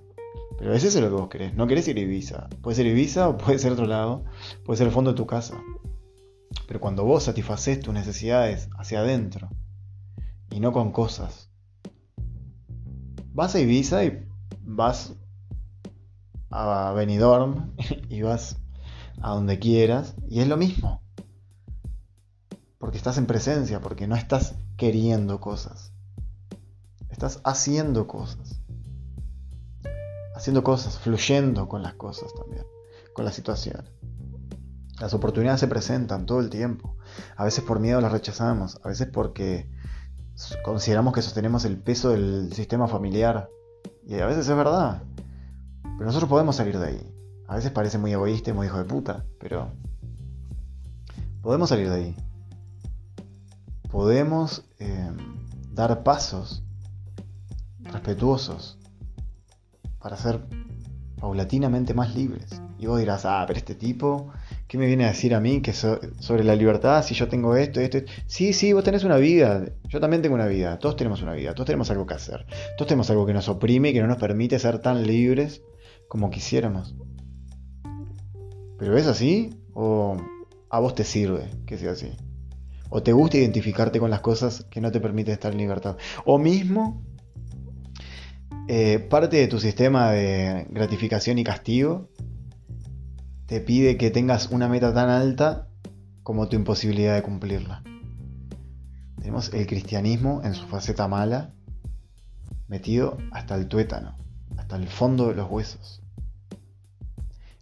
Pero 0.58 0.74
es 0.74 0.84
eso 0.84 1.00
lo 1.00 1.08
que 1.08 1.14
vos 1.14 1.28
querés, 1.28 1.54
no 1.54 1.66
querés 1.66 1.88
ir 1.88 1.96
a 1.96 2.00
Ibiza. 2.00 2.48
Puede 2.60 2.76
ser 2.76 2.86
Ibiza 2.86 3.28
o 3.28 3.36
puede 3.36 3.58
ser 3.58 3.72
otro 3.72 3.86
lado, 3.86 4.24
puede 4.64 4.76
ser 4.76 4.86
el 4.86 4.92
fondo 4.92 5.12
de 5.12 5.16
tu 5.16 5.26
casa. 5.26 5.60
Pero 6.68 6.78
cuando 6.80 7.04
vos 7.04 7.24
satisfaces 7.24 7.80
tus 7.80 7.94
necesidades 7.94 8.68
hacia 8.78 9.00
adentro 9.00 9.48
y 10.52 10.60
no 10.60 10.72
con 10.72 10.92
cosas, 10.92 11.48
vas 13.32 13.54
a 13.54 13.60
Ibiza 13.60 14.04
y 14.04 14.28
vas 14.60 15.14
a 16.50 16.92
Benidorm 16.92 17.74
y 18.08 18.22
vas 18.22 18.58
a 19.22 19.30
donde 19.30 19.58
quieras 19.58 20.14
y 20.28 20.40
es 20.40 20.48
lo 20.48 20.56
mismo. 20.56 21.02
Porque 22.78 22.98
estás 22.98 23.16
en 23.16 23.26
presencia, 23.26 23.80
porque 23.80 24.06
no 24.06 24.16
estás 24.16 24.56
queriendo 24.76 25.40
cosas. 25.40 25.92
Estás 27.08 27.40
haciendo 27.44 28.06
cosas. 28.06 28.60
Haciendo 30.34 30.64
cosas, 30.64 30.98
fluyendo 30.98 31.68
con 31.68 31.82
las 31.82 31.94
cosas 31.94 32.34
también, 32.34 32.66
con 33.14 33.24
la 33.24 33.32
situación. 33.32 33.88
Las 35.00 35.14
oportunidades 35.14 35.60
se 35.60 35.68
presentan 35.68 36.26
todo 36.26 36.40
el 36.40 36.50
tiempo. 36.50 36.96
A 37.36 37.44
veces 37.44 37.62
por 37.64 37.78
miedo 37.78 38.00
las 38.00 38.12
rechazamos, 38.12 38.80
a 38.82 38.88
veces 38.88 39.08
porque 39.12 39.70
consideramos 40.62 41.14
que 41.14 41.22
sostenemos 41.22 41.64
el 41.64 41.78
peso 41.78 42.10
del 42.10 42.52
sistema 42.52 42.88
familiar. 42.88 43.48
Y 44.06 44.18
a 44.18 44.26
veces 44.26 44.48
es 44.48 44.56
verdad. 44.56 45.02
Pero 45.82 46.04
nosotros 46.04 46.28
podemos 46.28 46.56
salir 46.56 46.78
de 46.78 46.86
ahí. 46.86 47.14
A 47.48 47.56
veces 47.56 47.70
parece 47.70 47.98
muy 47.98 48.12
egoísta 48.12 48.50
y 48.50 48.52
muy 48.52 48.66
hijo 48.66 48.78
de 48.78 48.84
puta, 48.84 49.24
pero 49.38 49.70
podemos 51.42 51.68
salir 51.68 51.90
de 51.90 51.96
ahí. 51.96 52.16
Podemos 53.90 54.64
em, 54.78 55.16
dar 55.70 56.02
pasos 56.02 56.62
respetuosos 57.80 58.78
para 59.98 60.16
ser 60.16 60.40
paulatinamente 61.20 61.94
más 61.94 62.14
libres. 62.14 62.62
Y 62.78 62.86
vos 62.86 62.98
dirás, 62.98 63.26
ah, 63.26 63.44
pero 63.46 63.58
este 63.58 63.74
tipo 63.74 64.32
¿Qué 64.72 64.78
me 64.78 64.86
viene 64.86 65.04
a 65.04 65.08
decir 65.08 65.34
a 65.34 65.40
mí 65.40 65.60
que 65.60 65.74
sobre 65.74 66.44
la 66.44 66.56
libertad? 66.56 67.04
Si 67.04 67.14
yo 67.14 67.28
tengo 67.28 67.56
esto, 67.56 67.78
esto, 67.78 67.98
esto. 67.98 68.10
Sí, 68.26 68.54
sí, 68.54 68.72
vos 68.72 68.82
tenés 68.82 69.04
una 69.04 69.18
vida. 69.18 69.66
Yo 69.86 70.00
también 70.00 70.22
tengo 70.22 70.34
una 70.34 70.46
vida. 70.46 70.78
Todos 70.78 70.96
tenemos 70.96 71.20
una 71.20 71.34
vida. 71.34 71.52
Todos 71.52 71.66
tenemos 71.66 71.90
algo 71.90 72.06
que 72.06 72.14
hacer. 72.14 72.46
Todos 72.78 72.88
tenemos 72.88 73.10
algo 73.10 73.26
que 73.26 73.34
nos 73.34 73.50
oprime 73.50 73.90
y 73.90 73.92
que 73.92 74.00
no 74.00 74.06
nos 74.06 74.16
permite 74.16 74.58
ser 74.58 74.78
tan 74.78 75.06
libres 75.06 75.60
como 76.08 76.30
quisiéramos. 76.30 76.94
¿Pero 78.78 78.96
es 78.96 79.06
así? 79.06 79.50
¿O 79.74 80.16
a 80.70 80.80
vos 80.80 80.94
te 80.94 81.04
sirve 81.04 81.50
que 81.66 81.76
sea 81.76 81.92
así? 81.92 82.16
¿O 82.88 83.02
te 83.02 83.12
gusta 83.12 83.36
identificarte 83.36 84.00
con 84.00 84.08
las 84.08 84.22
cosas 84.22 84.64
que 84.70 84.80
no 84.80 84.90
te 84.90 85.00
permiten 85.00 85.34
estar 85.34 85.52
en 85.52 85.58
libertad? 85.58 85.98
¿O 86.24 86.38
mismo 86.38 87.04
eh, 88.68 89.00
parte 89.00 89.36
de 89.36 89.48
tu 89.48 89.60
sistema 89.60 90.12
de 90.12 90.66
gratificación 90.70 91.38
y 91.38 91.44
castigo 91.44 92.08
te 93.52 93.60
pide 93.60 93.98
que 93.98 94.10
tengas 94.10 94.48
una 94.48 94.66
meta 94.66 94.94
tan 94.94 95.10
alta 95.10 95.68
como 96.22 96.48
tu 96.48 96.56
imposibilidad 96.56 97.16
de 97.16 97.22
cumplirla. 97.22 97.82
Tenemos 99.18 99.52
el 99.52 99.66
cristianismo 99.66 100.40
en 100.42 100.54
su 100.54 100.66
faceta 100.66 101.06
mala, 101.06 101.52
metido 102.66 103.18
hasta 103.30 103.54
el 103.56 103.68
tuétano, 103.68 104.16
hasta 104.56 104.76
el 104.76 104.88
fondo 104.88 105.28
de 105.28 105.34
los 105.34 105.50
huesos. 105.50 106.00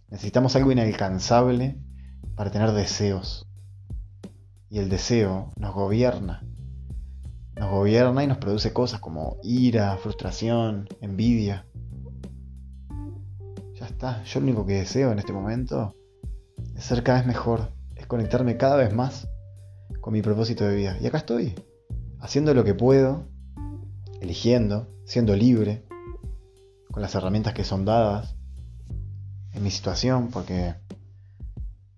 Necesitamos 0.09 0.55
algo 0.55 0.71
inalcanzable 0.71 1.77
para 2.35 2.51
tener 2.51 2.71
deseos. 2.71 3.49
Y 4.69 4.79
el 4.79 4.87
deseo 4.87 5.51
nos 5.57 5.73
gobierna. 5.73 6.41
Nos 7.57 7.69
gobierna 7.69 8.23
y 8.23 8.27
nos 8.27 8.37
produce 8.37 8.71
cosas 8.71 9.01
como 9.01 9.39
ira, 9.43 9.97
frustración, 9.97 10.87
envidia 11.01 11.65
yo 14.01 14.39
lo 14.39 14.45
único 14.45 14.65
que 14.65 14.73
deseo 14.73 15.11
en 15.11 15.19
este 15.19 15.31
momento 15.31 15.95
es 16.75 16.83
ser 16.83 17.03
cada 17.03 17.19
vez 17.19 17.27
mejor, 17.27 17.71
es 17.95 18.07
conectarme 18.07 18.57
cada 18.57 18.75
vez 18.75 18.93
más 18.93 19.27
con 19.99 20.13
mi 20.13 20.21
propósito 20.21 20.65
de 20.65 20.75
vida. 20.75 20.97
Y 20.99 21.05
acá 21.05 21.19
estoy, 21.19 21.53
haciendo 22.19 22.53
lo 22.53 22.63
que 22.63 22.73
puedo, 22.73 23.27
eligiendo, 24.19 24.87
siendo 25.05 25.35
libre, 25.35 25.85
con 26.91 27.01
las 27.01 27.13
herramientas 27.13 27.53
que 27.53 27.63
son 27.63 27.85
dadas 27.85 28.35
en 29.53 29.63
mi 29.63 29.69
situación, 29.69 30.29
porque 30.29 30.73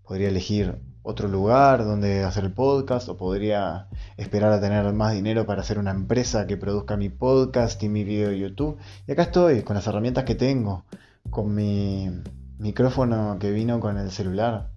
podría 0.04 0.28
elegir 0.28 0.82
otro 1.04 1.28
lugar 1.28 1.86
donde 1.86 2.24
hacer 2.24 2.44
el 2.44 2.54
podcast 2.54 3.08
o 3.10 3.18
podría 3.18 3.88
esperar 4.18 4.52
a 4.52 4.62
tener 4.62 4.92
más 4.94 5.14
dinero 5.14 5.46
para 5.46 5.62
hacer 5.62 5.80
una 5.80 5.92
empresa 5.92 6.48
que 6.48 6.58
produzca 6.58 6.98
mi 6.98 7.10
podcast 7.10 7.82
y 7.84 7.90
mi 7.90 8.04
video 8.04 8.30
de 8.30 8.40
YouTube. 8.40 8.78
Y 9.08 9.14
acá 9.14 9.24
estoy 9.24 9.64
con 9.64 9.76
las 9.76 9.88
herramientas 9.88 10.26
que 10.26 10.36
tengo, 10.36 10.86
con 11.30 11.54
mi 11.54 12.10
micrófono 12.58 13.38
que 13.40 13.52
vino 13.52 13.80
con 13.80 13.98
el 13.98 14.12
celular. 14.12 14.72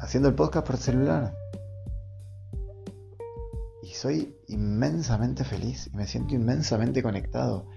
haciendo 0.00 0.28
el 0.28 0.34
podcast 0.34 0.66
por 0.66 0.76
el 0.76 0.82
celular. 0.82 1.34
Y 3.82 3.94
soy 3.94 4.36
inmensamente 4.48 5.44
feliz 5.44 5.88
y 5.92 5.96
me 5.96 6.06
siento 6.06 6.34
inmensamente 6.34 7.02
conectado. 7.02 7.68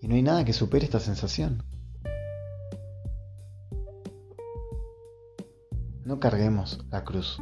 Y 0.00 0.08
no 0.08 0.14
hay 0.14 0.22
nada 0.22 0.44
que 0.44 0.52
supere 0.52 0.84
esta 0.84 1.00
sensación. 1.00 1.62
No 6.04 6.20
carguemos 6.20 6.86
la 6.90 7.04
cruz. 7.04 7.38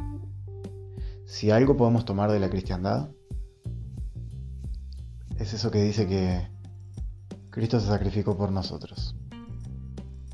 Si 1.25 1.51
algo 1.51 1.77
podemos 1.77 2.05
tomar 2.05 2.31
de 2.31 2.39
la 2.39 2.49
cristiandad, 2.49 3.11
es 5.37 5.53
eso 5.53 5.69
que 5.69 5.83
dice 5.83 6.07
que 6.07 6.54
Cristo 7.55 7.79
se 7.79 7.87
sacrificó 7.87 8.35
por 8.35 8.51
nosotros. 8.51 9.15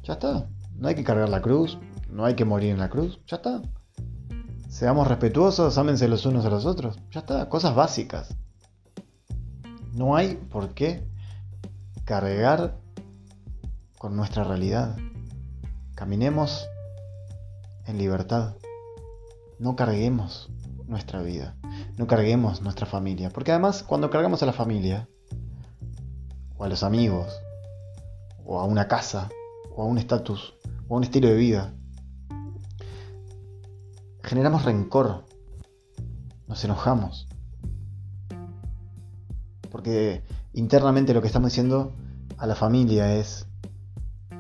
Ya 0.02 0.14
está. 0.14 0.50
No 0.76 0.88
hay 0.88 0.96
que 0.96 1.04
cargar 1.04 1.30
la 1.30 1.40
cruz, 1.40 1.78
no 2.10 2.26
hay 2.26 2.34
que 2.34 2.46
morir 2.46 2.72
en 2.72 2.80
la 2.80 2.90
cruz, 2.90 3.20
ya 3.28 3.36
está. 3.38 3.62
Seamos 4.68 5.08
respetuosos, 5.08 5.78
ámense 5.78 6.08
los 6.08 6.26
unos 6.26 6.44
a 6.46 6.50
los 6.50 6.66
otros, 6.66 6.98
ya 7.12 7.20
está. 7.20 7.48
Cosas 7.48 7.76
básicas. 7.76 8.36
No 9.94 10.16
hay 10.16 10.34
por 10.34 10.74
qué 10.74 11.08
cargar 12.06 12.80
con 14.00 14.16
nuestra 14.16 14.44
realidad. 14.44 14.98
Caminemos 15.94 16.68
en 17.86 18.00
libertad. 18.00 18.56
No 19.60 19.76
carguemos 19.76 20.50
nuestra 20.88 21.22
vida. 21.22 21.56
No 21.98 22.08
carguemos 22.08 22.64
nuestra 22.64 22.88
familia. 22.88 23.30
Porque 23.30 23.52
además 23.52 23.84
cuando 23.84 24.10
cargamos 24.10 24.42
a 24.42 24.48
la 24.48 24.54
familia, 24.54 25.08
o 26.62 26.64
a 26.64 26.70
los 26.70 26.84
amigos, 26.84 27.42
o 28.46 28.60
a 28.60 28.66
una 28.66 28.88
casa, 28.88 29.30
o 29.76 29.82
a 29.82 29.86
un 29.88 29.98
estatus, 29.98 30.54
o 30.88 30.94
a 30.94 30.98
un 30.98 31.04
estilo 31.04 31.28
de 31.28 31.34
vida, 31.34 31.74
generamos 34.22 34.64
rencor. 34.64 35.26
Nos 36.48 36.64
enojamos. 36.64 37.28
Porque 39.72 40.24
internamente 40.54 41.16
lo 41.16 41.22
que 41.22 41.28
estamos 41.28 41.50
diciendo 41.50 41.94
a 42.38 42.46
la 42.46 42.54
familia 42.54 43.16
es, 43.16 43.48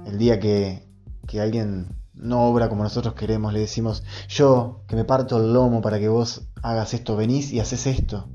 el 0.06 0.20
día 0.20 0.40
que, 0.40 0.88
que 1.28 1.42
alguien 1.42 1.88
no 2.14 2.44
obra 2.44 2.70
como 2.70 2.84
nosotros 2.84 3.16
queremos, 3.16 3.52
le 3.52 3.62
decimos, 3.62 4.04
yo 4.28 4.84
que 4.88 4.96
me 4.96 5.06
parto 5.06 5.38
el 5.38 5.54
lomo 5.54 5.82
para 5.82 5.98
que 5.98 6.08
vos 6.08 6.48
hagas 6.62 6.94
esto, 6.94 7.16
venís 7.16 7.52
y 7.52 7.60
haces 7.60 7.88
esto. 7.88 8.30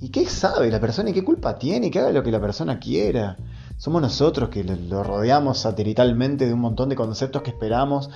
¿Y 0.00 0.10
qué 0.10 0.26
sabe 0.26 0.70
la 0.70 0.80
persona 0.80 1.10
y 1.10 1.12
qué 1.12 1.24
culpa 1.24 1.58
tiene? 1.58 1.90
Que 1.90 1.98
haga 1.98 2.12
lo 2.12 2.22
que 2.22 2.30
la 2.30 2.40
persona 2.40 2.78
quiera. 2.78 3.36
Somos 3.76 4.00
nosotros 4.00 4.48
que 4.48 4.62
lo 4.62 5.02
rodeamos 5.02 5.58
satelitalmente 5.58 6.46
de 6.46 6.52
un 6.52 6.60
montón 6.60 6.88
de 6.88 6.96
conceptos 6.96 7.42
que 7.42 7.50
esperamos, 7.50 8.10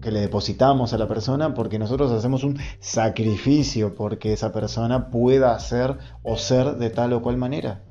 que 0.00 0.12
le 0.12 0.20
depositamos 0.20 0.92
a 0.92 0.98
la 0.98 1.08
persona 1.08 1.54
porque 1.54 1.78
nosotros 1.78 2.12
hacemos 2.12 2.44
un 2.44 2.58
sacrificio 2.78 3.94
porque 3.96 4.32
esa 4.32 4.52
persona 4.52 5.10
pueda 5.10 5.54
hacer 5.54 5.98
o 6.22 6.36
ser 6.36 6.76
de 6.76 6.90
tal 6.90 7.14
o 7.14 7.22
cual 7.22 7.36
manera. 7.36 7.82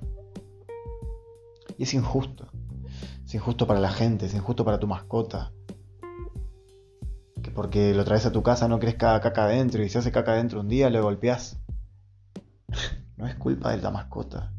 Y 1.78 1.84
es 1.84 1.94
injusto. 1.94 2.48
Es 3.26 3.36
injusto 3.36 3.68
para 3.68 3.82
la 3.82 3.90
gente, 3.90 4.28
es 4.28 4.34
injusto 4.36 4.64
para 4.64 4.80
tu 4.80 4.88
mascota. 4.88 5.52
Que 7.42 7.52
porque 7.52 7.94
lo 7.94 8.06
traes 8.06 8.26
a 8.26 8.32
tu 8.32 8.42
casa 8.42 8.70
no 8.70 8.80
crezca 8.80 9.20
caca 9.20 9.46
adentro 9.46 9.84
y 9.84 9.90
si 9.90 9.98
hace 9.98 10.14
caca 10.14 10.32
adentro 10.32 10.62
un 10.62 10.70
día 10.70 10.90
le 10.90 11.02
golpeas. 11.02 11.63
No 13.18 13.28
es 13.28 13.36
culpa 13.36 13.72
de 13.72 13.78
la 13.78 13.92
mascota. 13.92 14.52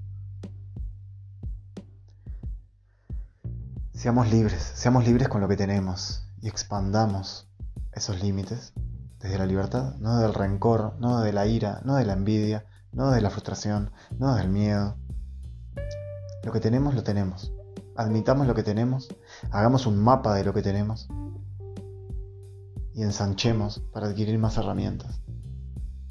Seamos 3.92 4.30
libres, 4.30 4.62
seamos 4.62 5.04
libres 5.04 5.28
con 5.28 5.40
lo 5.40 5.48
que 5.48 5.56
tenemos 5.56 6.28
y 6.40 6.48
expandamos 6.48 7.48
esos 7.92 8.22
límites 8.22 8.72
desde 9.20 9.38
la 9.38 9.46
libertad, 9.46 9.96
no 9.96 10.18
del 10.18 10.34
rencor, 10.34 10.96
no 10.98 11.20
de 11.20 11.32
la 11.32 11.46
ira, 11.46 11.80
no 11.84 11.96
de 11.96 12.04
la 12.04 12.12
envidia, 12.12 12.66
no 12.92 13.10
de 13.10 13.20
la 13.20 13.30
frustración, 13.30 13.90
no 14.18 14.34
del 14.34 14.48
miedo. 14.48 14.96
Lo 16.42 16.52
que 16.52 16.60
tenemos, 16.60 16.94
lo 16.94 17.02
tenemos 17.02 17.52
admitamos 17.96 18.46
lo 18.46 18.54
que 18.54 18.62
tenemos, 18.62 19.08
hagamos 19.50 19.86
un 19.86 19.98
mapa 19.98 20.34
de 20.34 20.44
lo 20.44 20.52
que 20.52 20.62
tenemos 20.62 21.08
y 22.94 23.02
ensanchemos 23.02 23.80
para 23.92 24.06
adquirir 24.06 24.38
más 24.38 24.56
herramientas, 24.56 25.20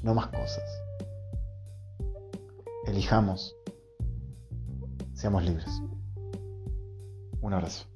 no 0.00 0.14
más 0.14 0.28
cosas. 0.28 0.83
Elijamos, 2.86 3.56
seamos 5.14 5.42
libres. 5.42 5.80
Un 7.40 7.52
abrazo. 7.54 7.86